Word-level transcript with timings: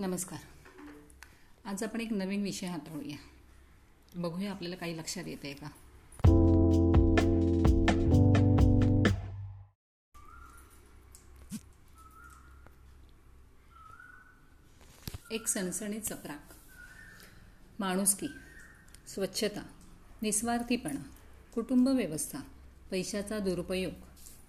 नमस्कार. 0.00 0.38
आज 1.64 1.82
आपण 1.82 2.00
एक 2.00 2.12
नवीन 2.12 2.42
विषय 2.42 2.66
हाताळूया. 2.66 3.16
बघूया 4.14 4.50
आपल्याला 4.50 4.76
काही 4.76 4.98
लक्षात 4.98 5.24
येत 5.26 5.38
आहे 5.44 5.54
का? 5.54 5.68
एक 15.30 15.46
सणसणीत 15.46 16.00
चपराक. 16.00 16.52
माणुसकी 17.78 18.28
स्वच्छता 19.08 19.62
निस्वार्थीपणा 20.22 21.10
कुटुंब 21.54 21.88
व्यवस्था 21.88 22.38
पैशाचा 22.90 23.38
दुरुपयोग 23.38 23.92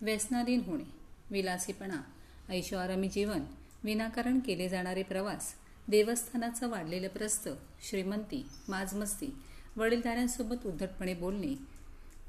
व्यसनाधीन 0.01 0.61
होणे 0.65 0.91
विलासीपणा 1.31 2.01
ऐशोआरामी 2.49 3.09
जीवन 3.09 3.41
विनाकारण 3.83 4.39
केले 4.39 4.69
जाणारे 4.69 5.03
प्रवास 5.03 5.53
देवस्थानाचं 5.87 6.69
वाढलेलं 6.69 7.07
प्रस्त 7.07 7.49
श्रीमंती 7.89 8.45
माजमस्ती 8.67 9.33
वडीलधाऱ्यांसोबत 9.77 10.65
उद्धटपणे 10.65 11.13
बोलणे 11.13 11.55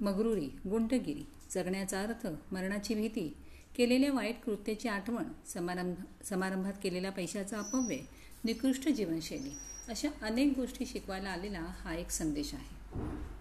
मगरुरी 0.00 0.48
गुंडगिरी 0.70 1.24
जगण्याचा 1.50 2.02
अर्थ 2.02 2.26
मरणाची 2.52 2.94
भीती 2.94 3.28
केलेल्या 3.76 4.12
वाईट 4.12 4.40
कृत्याची 4.44 4.88
आठवण 4.88 5.24
समारंभ 5.46 6.24
समारंभात 6.24 6.72
केलेल्या 6.82 7.12
पैशाचा 7.12 7.58
अपव्यय 7.58 7.98
निकृष्ट 8.44 8.88
जीवनशैली 8.88 9.52
अशा 9.88 10.08
अनेक 10.22 10.52
गोष्टी 10.56 10.86
शिकवायला 10.86 11.30
आलेला 11.30 11.60
हा 11.60 11.94
एक 11.94 12.10
संदेश 12.10 12.54
आहे. 12.54 13.31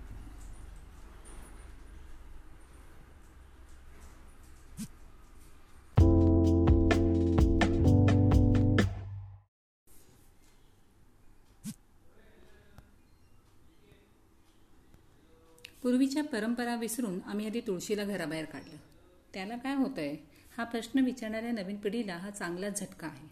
पूर्वीच्या 15.91 16.23
परंपरा 16.23 16.75
विसरून 16.75 17.20
आम्ही 17.25 17.45
आधी 17.45 17.59
तुळशीला 17.59 18.03
घराबाहेर 18.03 18.45
काढलं. 18.45 18.75
त्याला 19.34 19.55
काय 19.57 19.75
होतंय? 19.75 20.15
हा 20.57 20.63
प्रश्न 20.63 20.99
विचारणाऱ्या 20.99 21.51
नवीन 21.51 21.75
पिढीला 21.75 22.13
हा 22.13 22.29
चांगलाच 22.29 22.79
झटका 22.79 23.07
आहे. 23.07 23.27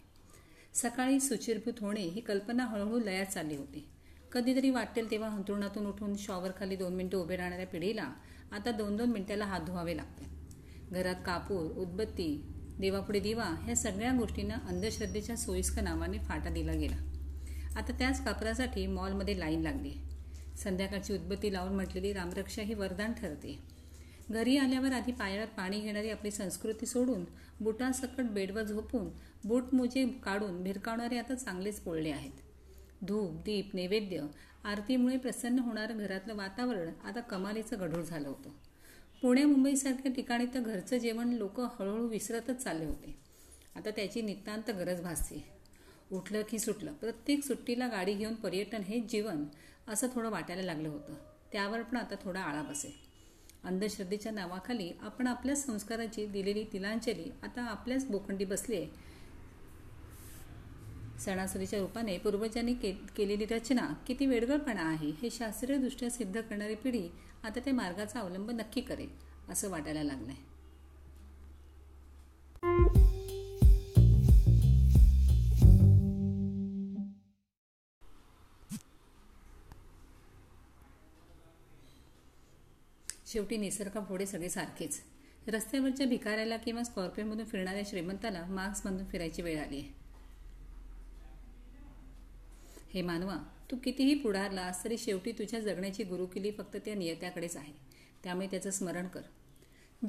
सकाळी 0.74 1.20
सुचिरभूत 1.20 1.80
होणे 1.80 2.00
ही 2.00 2.20
कल्पना 2.20 2.64
हळूहळू 2.64 2.98
लयात 2.98 3.26
चालली 3.26 3.56
होती. 3.56 3.88
कधीतरी 4.32 4.70
वाटेल 4.70 5.10
तेव्हा 5.10 5.30
अंथरुणातून 5.30 5.86
उठून 5.86 6.16
शॉवरखाली 6.16 6.76
दोन 6.76 6.94
मिनटं 6.94 7.18
उभे 7.18 7.36
राहणाऱ्या 7.36 7.66
पिढीला 7.66 8.12
आता 8.52 8.70
दोन 8.70 8.96
दोन 8.96 9.10
मिनिटाला 9.10 9.44
हात 9.44 9.60
धुवावे 9.60 9.96
लागते 9.96 10.26
घरात 10.90 11.24
कापूर 11.26 11.70
उदबत्ती 11.72 12.30
देवापुढे 12.78 13.20
दिवा 13.20 13.44
ह्या 13.44 13.76
सगळ्या 13.76 14.12
गोष्टींना 14.12 14.54
अंधश्रद्धेच्या 14.54 15.36
सोयीस्कर 15.36 15.82
नावाने 15.82 16.18
फाटा 16.18 16.50
दिला 16.50 16.72
गेला. 16.72 16.96
आता 17.76 17.98
त्याच 17.98 18.24
कापरासाठी 18.24 18.86
मॉलमध्ये 18.86 19.38
लाईन 19.38 19.60
लागली 19.60 19.98
संध्याकाळची 20.62 21.12
उदबत्ती 21.12 21.52
लावून 21.52 21.74
म्हटलेली 21.74 22.12
रामरक्षा 22.12 22.62
ही 22.62 22.74
वरदान 22.74 23.12
ठरते. 23.12 23.58
घरी 24.30 24.56
आल्यावर 24.56 24.92
आधी 24.92 25.12
पायात 25.12 25.46
पाणी 25.46 25.80
घेणारी 25.80 26.10
आपली 26.10 26.30
संस्कृती 26.30 26.86
सोडून 26.86 27.24
बुटांसकट 27.60 28.24
बेडवर 28.24 28.62
झोपून 28.62 29.08
बूट 29.44 29.74
मोजे 29.74 30.06
काढून 30.24 30.62
भिरकावणारे 30.62 31.18
आता 31.18 31.34
चांगलेच 31.34 31.80
पोळले 31.80 32.10
आहेत. 32.10 32.32
धूप 33.02 33.44
दीप 33.44 33.70
नैवेद्य 33.74 34.26
आरतीमुळे 34.64 35.16
प्रसन्न 35.16 35.58
होणारं 35.58 35.98
घरातलं 35.98 36.34
वातावरण 36.34 36.90
आता 37.04 37.20
कमालीचं 37.20 37.80
गढूळ 37.80 38.02
झालं 38.02 38.28
होतं. 38.28 38.50
पुणे 39.22 39.44
मुंबईसारख्या 39.44 40.12
ठिकाणी 40.12 40.46
तर 40.46 40.60
घरचं 40.60 40.98
जेवण 40.98 41.28
लोक 41.28 41.60
हळूहळू 41.60 42.06
विसरतच 42.06 42.56
चालले 42.56 42.84
होते. 42.84 43.16
आता 43.76 43.90
त्याची 43.90 44.22
नितांत 44.22 44.70
गरज 44.70 45.00
भासते. 45.00 45.59
उठलं 46.10 46.42
की 46.50 46.58
सुटलं. 46.58 46.92
प्रत्येक 46.92 47.44
सुट्टीला 47.44 47.88
गाडी 47.88 48.14
घेऊन 48.14 48.34
पर्यटन 48.34 48.82
हे 48.82 49.00
जीवन 49.00 49.44
असं 49.88 50.08
थोडं 50.14 50.30
वाटायला 50.30 50.62
लागलं 50.62 50.88
होतं. 50.88 51.14
त्यावर 51.52 51.82
पण 51.82 51.96
आता 51.96 52.14
थोडा 52.24 52.40
आळा 52.40 52.62
बसेल. 52.62 52.92
अंधश्रद्धेच्या 53.64 54.32
नावाखाली 54.32 54.90
आपण 55.00 55.26
आपल्याच 55.26 55.64
संस्काराची 55.66 56.26
दिलेली 56.26 56.64
तिलांजली 56.64 57.30
आता 57.42 57.62
आपल्याच 57.62 58.06
बोखंडी 58.06 58.44
बसली 58.44 58.86
सणासुदीच्या 61.24 61.78
रूपाने 61.80 62.18
पूर्वजांनी 62.18 62.74
के 62.74 62.92
केलेली 63.16 63.44
रचना 63.44 63.86
किती 64.06 64.26
वेडगळपणा 64.26 64.82
आहे 64.82 65.10
हे 65.22 65.30
शास्त्रीयदृष्ट्या 65.30 66.10
सिद्ध 66.10 66.40
करणारी 66.40 66.74
पिढी 66.74 67.08
आता 67.44 67.60
त्या 67.60 67.74
मार्गाचा 67.74 68.20
अवलंब 68.20 68.50
नक्की 68.50 68.80
करेल 68.80 69.10
असं 69.48 69.70
वाटायला 69.70 70.02
लागलंय. 70.02 70.49
शेवटी 83.32 83.56
निसर्गापुढे 83.56 84.26
सगळे 84.26 84.48
सारखेच. 84.48 85.00
रस्त्यावरच्या 85.48 86.06
भिकाऱ्याला 86.06 86.56
किंवा 86.56 86.82
स्कॉर्पिओमधून 86.82 87.44
फिरणाऱ्या 87.44 87.82
श्रीमंताला 87.86 88.44
मास्क 88.46 88.84
बांधून 88.84 89.06
फिरायची 89.06 89.42
वेळ 89.42 89.60
आली. 89.62 89.76
आहे 89.76 89.88
हे 92.94 93.02
मानवा 93.02 93.36
तू 93.70 93.76
कितीही 93.84 94.14
पुढारलास 94.14 94.84
तरी 94.84 94.98
शेवटी 94.98 95.32
तुझ्या 95.32 95.60
जगण्याची 95.60 96.04
गुरुकिली 96.04 96.50
फक्त 96.50 96.76
त्या 96.76 96.94
नियत्याकडेच 96.94 97.56
आहे. 97.56 97.72
त्यामुळे 98.24 98.46
त्याचं 98.46 98.70
स्मरण 98.70 99.08
कर. 99.08 99.20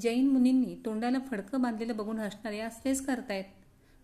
जैन 0.01 0.27
मुनींनी 0.27 0.75
तोंडाला 0.85 1.17
फडकं 1.31 1.61
बांधलेलं 1.61 1.97
बघून 1.97 2.19
हसणारे 2.19 2.59
आज 2.59 2.75
तेच 2.85 3.05
करतायत. 3.05 3.45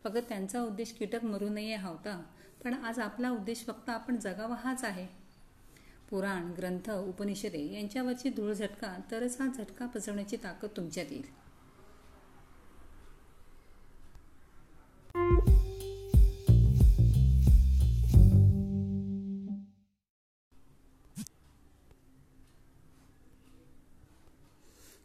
फक्त 0.04 0.18
त्यांचा 0.30 0.62
उद्देश 0.62 0.92
कीटक 0.92 1.24
मरू 1.24 1.50
नये 1.50 1.76
हा 1.76 1.90
होता 1.90 2.24
पण 2.64 2.74
आज 2.74 3.00
आपला 3.00 3.30
उद्देश 3.30 3.64
फक्त 3.68 3.90
आपण 3.90 4.18
जगावा 4.18 4.56
हाच 4.56 4.84
आहे. 4.84 5.27
पुराण 6.10 6.52
ग्रंथ 6.52 6.90
उपनिषदे 6.90 7.74
यांच्यावरची 7.74 8.30
धूळ 8.30 8.54
झटका 8.54 8.98
तरच 9.12 9.42
हा 9.42 9.48
झटका 9.58 9.86
पचवण्याची 9.86 10.38
ताकद 10.44 10.68
तुमच्यात 10.78 11.06
येईल. 11.12 11.26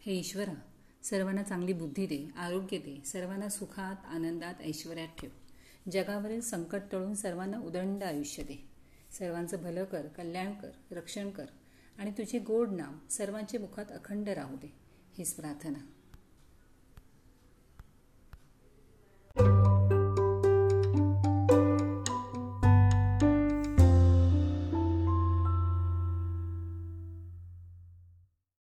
हे 0.07 0.13
ईश्वरा 0.13 0.55
सर्वांना 1.03 1.43
चांगली 1.43 1.73
बुद्धी 1.73 2.07
दे 2.07 2.31
आरोग्य 2.37 2.79
दे 2.79 3.03
सर्वांना 3.05 3.49
सुखात 3.49 4.07
आनंदात 4.07 4.55
ऐश्वर्यात 4.61 5.09
ठेव. 5.21 5.31
जगावरील 5.93 6.41
संकट 6.41 6.81
टळून 6.93 7.15
सर्वांना 7.15 7.59
उदंड 7.59 8.03
आयुष्य 8.03 8.43
दे. 8.43 8.72
सर्वांचं 9.19 9.63
भलं 9.63 9.85
कर 9.85 10.07
कल्याण 10.07 10.53
कर 10.53 10.95
रक्षण 10.95 11.31
कर 11.31 11.47
आणि 11.99 12.11
तुझे 12.11 12.39
गोड 12.39 12.71
नाम 12.71 12.99
सर्वांचे 13.11 13.59
मुखात 13.59 13.93
अखंड 13.93 14.29
राहू 14.29 14.57
दे 14.57 14.73
हीच 15.19 15.35
प्रार्थना. 15.35 15.79